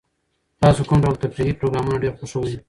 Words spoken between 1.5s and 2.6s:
پروګرامونه ډېر خوښوئ؟